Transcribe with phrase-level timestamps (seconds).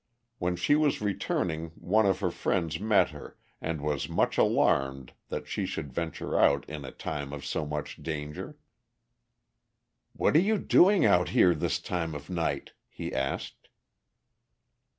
[0.39, 5.47] When she was returning one of her friends met her and was much alarmed that
[5.47, 8.57] she should venture out in a time of so much danger.
[10.13, 13.67] "What are you doing out here this time of night?" he asked.